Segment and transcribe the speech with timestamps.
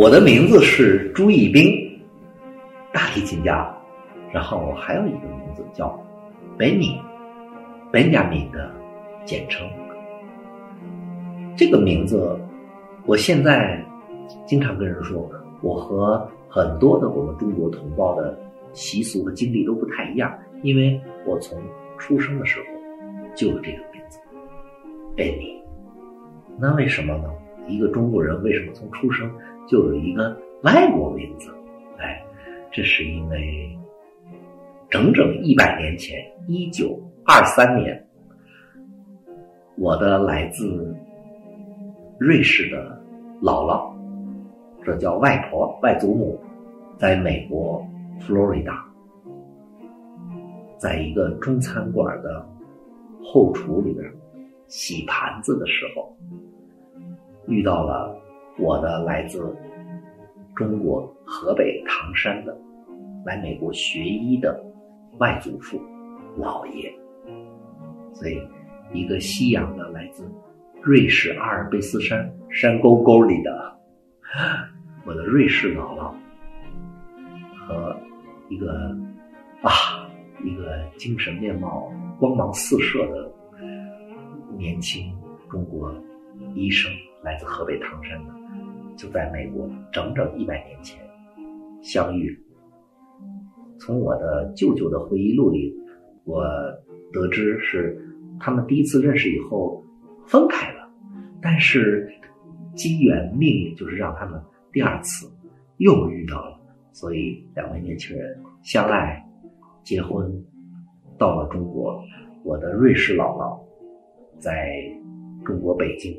[0.00, 2.00] 我的名字是朱义斌，
[2.90, 3.70] 大提琴家。
[4.32, 6.02] 然后还有一个名字叫
[6.58, 6.98] Benny，
[7.92, 8.72] 本雅敏的
[9.26, 9.68] 简称。
[11.54, 12.34] 这个名字，
[13.04, 13.84] 我现在
[14.46, 18.34] 经常跟人说，我和很多的我们中国同胞的
[18.72, 20.32] 习俗和经历都不太一样，
[20.62, 21.60] 因为我从
[21.98, 22.64] 出生的时候
[23.34, 24.18] 就有这个名字
[25.14, 25.60] ，Benny。
[26.58, 27.24] 那为什么呢？
[27.70, 29.30] 一个中国人为什么从出生
[29.68, 31.54] 就有一个外国名字？
[31.98, 32.20] 哎，
[32.72, 33.78] 这是因为
[34.90, 38.04] 整整一百年前，一九二三年，
[39.76, 40.92] 我的来自
[42.18, 43.00] 瑞士的
[43.40, 43.94] 姥姥，
[44.84, 46.38] 这叫外婆、外祖母，
[46.98, 47.86] 在美国
[48.18, 48.84] 佛罗里达，
[50.76, 52.44] 在一个中餐馆的
[53.22, 54.04] 后厨里边
[54.66, 56.16] 洗盘子的时候。
[57.50, 58.16] 遇到了
[58.58, 59.54] 我的来自
[60.54, 62.56] 中国河北唐山的
[63.26, 64.64] 来美国学医的
[65.18, 65.82] 外祖父
[66.38, 66.90] 老爷，
[68.14, 68.40] 所以
[68.94, 70.24] 一个西洋的来自
[70.80, 73.76] 瑞士阿尔卑斯山山沟沟里的
[75.04, 76.14] 我的瑞士姥姥
[77.66, 77.96] 和
[78.48, 78.96] 一个
[79.62, 80.08] 啊
[80.44, 83.32] 一个精神面貌光芒四射的
[84.56, 85.12] 年轻
[85.50, 85.92] 中国
[86.54, 86.90] 医生。
[87.22, 88.32] 来自河北唐山的，
[88.96, 90.98] 就在美国整整一百年前
[91.82, 92.38] 相遇。
[93.78, 95.74] 从我的舅舅的回忆录里，
[96.24, 96.44] 我
[97.12, 97.98] 得知是
[98.38, 99.82] 他们第一次认识以后
[100.26, 100.90] 分开了，
[101.42, 102.10] 但是
[102.74, 104.40] 机缘命运就是让他们
[104.72, 105.30] 第二次
[105.78, 106.58] 又遇到了，
[106.92, 109.22] 所以两位年轻人相爱、
[109.82, 110.30] 结婚，
[111.18, 112.02] 到了中国。
[112.44, 113.58] 我的瑞士姥姥
[114.38, 114.72] 在
[115.44, 116.14] 中国北京。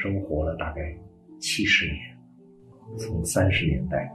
[0.00, 0.96] 生活了大概
[1.40, 1.96] 七十年，
[2.96, 4.08] 从三十年代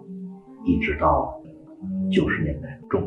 [0.64, 1.38] 一直到
[2.10, 3.04] 九十年代中，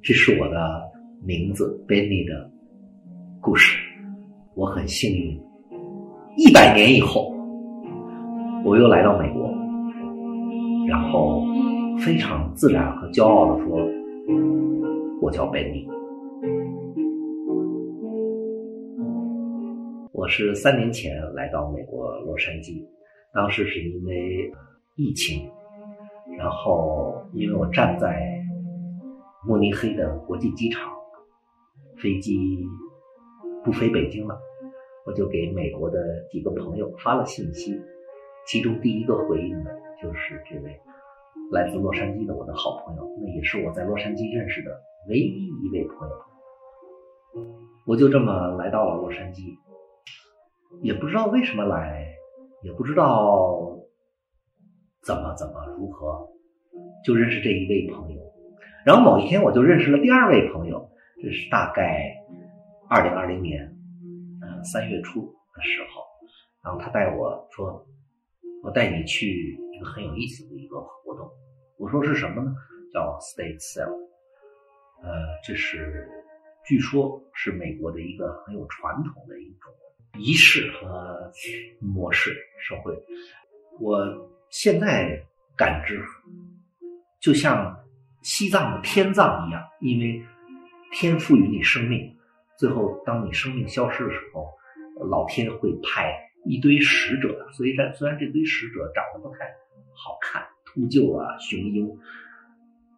[0.00, 0.80] 这是我的
[1.20, 2.48] 名字 Benny 的
[3.40, 3.76] 故事。
[4.54, 5.40] 我很幸运，
[6.36, 7.34] 一百年以后
[8.64, 9.50] 我又来到美国，
[10.86, 11.42] 然后
[11.98, 13.76] 非常自然和骄傲地说
[15.20, 15.84] ：“我叫 Benny。”
[20.22, 22.86] 我是三年前来到美国洛杉矶，
[23.34, 24.52] 当时是因为
[24.94, 25.50] 疫情，
[26.38, 28.40] 然后因为我站在
[29.44, 30.92] 慕尼黑的国际机场，
[31.96, 32.64] 飞机
[33.64, 34.38] 不飞北京了，
[35.04, 35.98] 我就给美国的
[36.30, 37.76] 几个朋友发了信息，
[38.46, 40.80] 其中第一个回应的就是这位
[41.50, 44.70] 来自洛杉矶的我的好朋友，那也是我在洛杉矶认识的
[45.08, 46.14] 唯一一位朋友，
[47.88, 49.58] 我就这么来到了洛杉矶。
[50.80, 52.06] 也不知道为什么来，
[52.62, 53.78] 也不知道
[55.04, 56.28] 怎么怎么如何，
[57.04, 58.20] 就认识这一位朋友。
[58.84, 60.88] 然后某一天，我就认识了第二位朋友。
[61.22, 62.02] 这是大概
[62.88, 63.64] 二零二零年，
[64.42, 66.02] 嗯，三月初的时候。
[66.64, 67.86] 然后他带我说
[68.64, 71.30] ：“我带你去一个很有意思的一个活动。”
[71.78, 72.52] 我说是什么呢？
[72.92, 73.92] 叫 State Cell。
[75.02, 75.10] 呃，
[75.44, 76.08] 这是
[76.64, 79.72] 据说是美国的一个很有传统的一种。
[80.18, 81.32] 仪式和
[81.80, 82.94] 模式，社会，
[83.80, 85.24] 我现在
[85.56, 86.00] 感知，
[87.20, 87.74] 就像
[88.22, 90.22] 西藏的天葬一样，因为
[90.92, 92.14] 天赋予你生命，
[92.58, 94.48] 最后当你生命消失的时候，
[95.08, 96.12] 老天会派
[96.44, 99.46] 一堆使者，所以虽然这堆使者长得不太
[99.94, 101.88] 好看，秃鹫啊、雄鹰，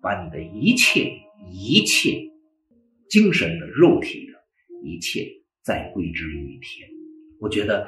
[0.03, 1.13] 把你的一切、
[1.49, 2.19] 一切
[3.09, 4.33] 精神的、肉体的
[4.83, 5.25] 一切
[5.63, 6.94] 再归之于天。
[7.45, 7.87] 我觉得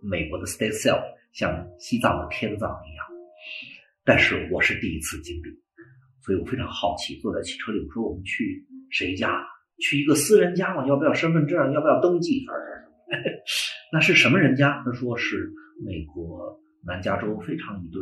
[0.00, 1.02] 美国的 State Cell
[1.32, 3.04] 像西藏的天葬一样，
[4.04, 5.50] 但是我是第一次经历，
[6.22, 7.18] 所以我非常好奇。
[7.18, 9.44] 坐在汽车里，我说我们去谁家？
[9.80, 10.86] 去一个私人家吗？
[10.86, 11.72] 要不要身份证？
[11.72, 12.46] 要不要登记？
[13.92, 14.80] 那是什么人家？
[14.84, 15.52] 他说是
[15.84, 16.56] 美国
[16.86, 18.00] 南加州非常一对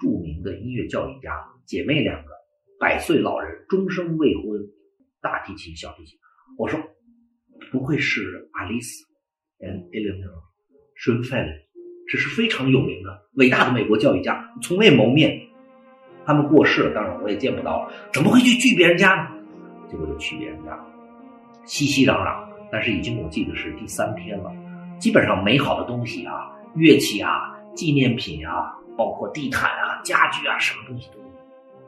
[0.00, 1.32] 著名的音乐教育家，
[1.66, 2.30] 姐妹两个，
[2.78, 4.62] 百岁老人，终生未婚，
[5.20, 6.16] 大提琴、小提琴。
[6.56, 6.78] 我说
[7.72, 9.04] 不会是爱丽丝？
[9.62, 10.42] 嗯，Eleanor
[10.98, 11.52] Schoenfeld，
[12.08, 15.40] 这是非常有名的、伟大的美国教育家，从未谋面。
[16.24, 19.30] 他们过世了，当然我也见不到了，怎么会去拒别人家呢？
[19.90, 20.78] 结果就去别人家，
[21.64, 22.48] 熙熙攘攘。
[22.70, 24.50] 但是已经我记得是第三天了，
[24.98, 31.18] 基本上美好的东西啊、乐器啊、纪念品啊，包括地毯啊、家具啊，什么东西都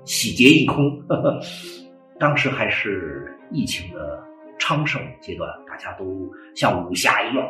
[0.05, 1.01] 洗劫一空。
[1.09, 1.41] 呵呵，
[2.19, 4.23] 当时还是疫情的。
[4.59, 7.47] 昌盛阶段，大家都像武侠一样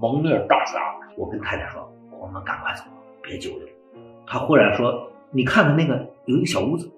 [0.00, 0.78] 蒙面大侠。
[1.16, 1.90] 我跟太太说
[2.20, 2.84] ：“我们赶快走，
[3.22, 3.68] 别久留。”
[4.26, 6.90] 他忽然说：“你看看那个，有一个小屋子，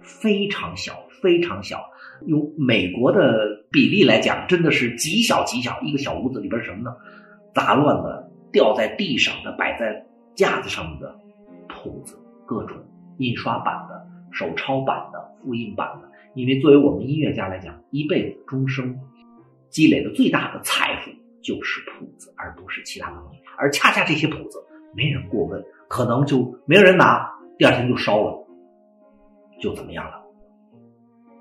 [0.00, 1.84] 非常小，非常小。
[2.26, 5.78] 用美国的比例来讲，真的是极小极小。
[5.82, 6.94] 一个小屋子里边什么呢？
[7.54, 11.14] 杂乱的，掉在地上的，摆在架子上的
[11.68, 12.76] 谱子，各种
[13.18, 16.08] 印刷版的、手抄版的、复印版的。
[16.34, 18.98] 因为作为我们音乐家来讲，一辈子终生
[19.68, 21.10] 积累的最大的财富
[21.42, 23.40] 就是谱子，而不是其他东西。
[23.56, 24.58] 而恰恰这些谱子
[24.94, 27.28] 没人过问。”可能就没人拿，
[27.58, 28.46] 第二天就烧了，
[29.60, 30.22] 就怎么样了。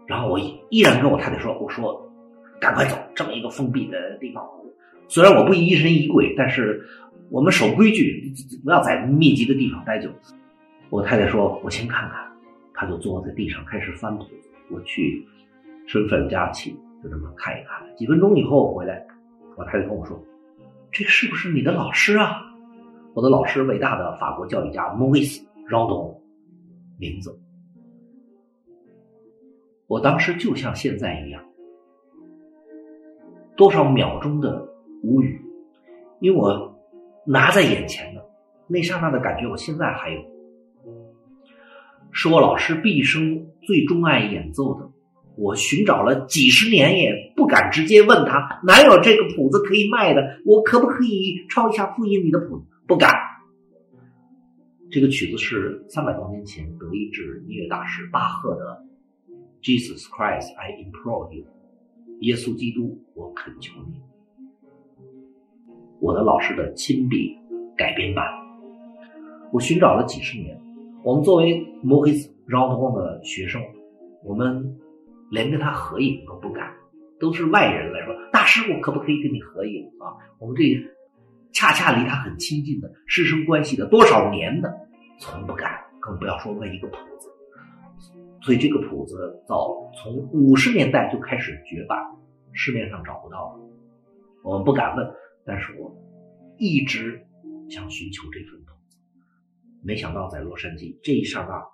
[0.08, 0.40] 然后我
[0.72, 2.12] 依然跟我太太说：“我说，
[2.60, 4.44] 赶快走，这么一个封闭的地方。
[5.08, 6.84] 虽然我不疑神疑鬼，但是
[7.30, 8.34] 我们守规矩，
[8.64, 10.10] 不要在密集的地方待久。”
[10.90, 12.28] 我太太说：“我先看看。”
[12.74, 14.49] 她就坐在地上开始翻谱子。
[14.72, 15.26] 我去
[15.88, 16.72] 身份加起，
[17.04, 17.96] 就这么看一看。
[17.96, 19.06] 几分钟以后回来，
[19.58, 20.20] 我太太跟我说
[20.92, 22.42] ：“这是不是你的老师啊？”
[23.16, 26.16] 我的老师，伟大的法国教育家 Maurice Gendron，
[26.98, 27.38] 名字。
[29.88, 31.44] 我当时就像现在一样，
[33.58, 34.64] 多少秒钟的
[35.02, 35.42] 无语，
[36.20, 36.80] 因为我
[37.26, 38.24] 拿在眼前的
[38.68, 40.22] 那刹那的感觉，我现在还有，
[42.12, 44.90] 是我老师毕生最钟爱演奏的。
[45.36, 52.66] 我寻找了几十年，也不敢直接问他哪有这个谱子可以卖的，我可不可以抄一下复印你的谱子？
[52.86, 53.10] 不敢。
[54.92, 58.84] 这个曲子是三百多年前德意志音乐大师巴赫的
[59.64, 61.46] 《Jesus Christ, I Implore You》，
[62.22, 64.02] 耶稣基督，我恳求你。
[66.02, 67.38] 我的老师的亲笔
[67.78, 68.26] 改编版，
[69.54, 70.60] 我寻找了几十年。
[71.04, 73.62] 我们作为 Maurice Gendron 的学生，
[74.24, 74.78] 我们
[75.32, 76.74] 连跟他合影都不敢，
[77.20, 80.14] 都是外人来说，大师，我可不可以跟你合影啊？
[80.40, 80.64] 我们这。
[81.52, 84.72] 恰恰离他很亲近的师生关系的多少年的，
[85.20, 87.28] 从不敢，更不要说问一个谱子。
[88.44, 91.98] 所以这个谱子早从五十年代就开始绝版，
[92.54, 93.60] 市面上找不到了。
[94.44, 95.12] 我们不敢问，
[95.44, 95.92] 但是我
[96.60, 97.20] 一直
[97.68, 98.69] 想寻求这份谱。
[99.82, 101.66] 没想到在洛杉矶这一刹那，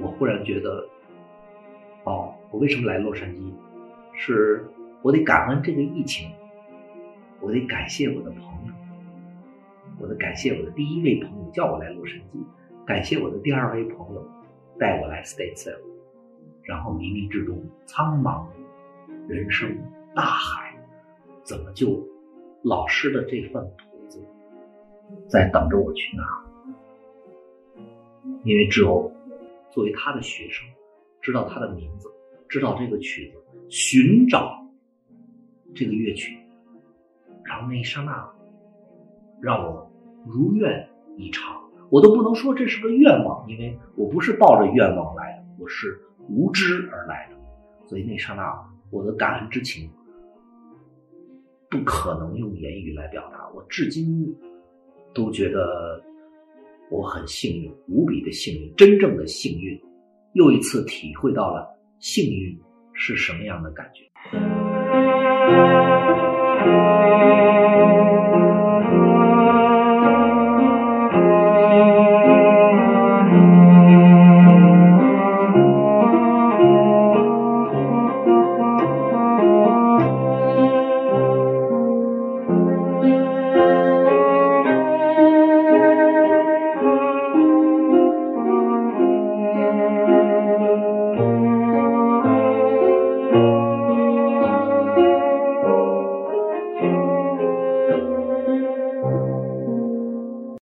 [0.00, 0.88] 我忽然觉得，
[2.04, 3.52] 哦，我为什么来洛杉矶？
[4.14, 4.66] 是
[5.02, 6.30] 我得感恩这个疫情。
[7.42, 8.72] 我得感谢我的朋友，
[10.00, 12.42] 我得感谢我的第一位朋友叫我来洛杉矶，
[12.86, 14.26] 感谢我的第二位朋友
[14.78, 15.78] 带我来 Statesville，
[16.62, 18.46] 然后冥冥之中苍茫
[19.28, 19.76] 人生
[20.14, 20.74] 大海，
[21.42, 22.02] 怎么就
[22.64, 23.62] 老师的这份
[25.28, 26.24] 在等着我去拿？
[28.44, 29.12] 因为只有
[29.70, 30.66] 作为他的学生，
[31.20, 32.08] 知道他的名字，
[32.48, 33.38] 知道这个曲子，
[33.68, 34.64] 寻找
[35.74, 36.38] 这个乐曲。
[37.44, 38.28] 然后那一刹那，
[39.40, 39.90] 让我
[40.26, 41.60] 如愿以偿。
[41.90, 45.96] 我都不能说这是个愿望，因为我不是抱着愿望来的，我是
[46.28, 47.36] 无知而来的。
[47.86, 48.52] 所以那刹那，
[48.90, 49.88] 我的感恩之情
[51.70, 53.48] 不可能用言语来表达。
[53.54, 54.36] 我至今
[55.16, 55.98] 都觉得
[56.90, 59.80] 我很幸运，无比的幸运，真正的幸运，
[60.34, 61.66] 又一次体会到了
[61.98, 62.54] 幸运
[62.92, 64.04] 是什么样的感觉。